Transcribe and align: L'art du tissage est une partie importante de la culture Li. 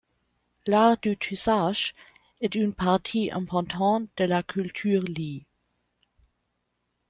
L'art 0.65 0.97
du 0.97 1.15
tissage 1.15 1.93
est 2.41 2.55
une 2.55 2.73
partie 2.73 3.29
importante 3.31 4.07
de 4.17 4.23
la 4.25 4.41
culture 4.41 5.03
Li. 5.03 5.45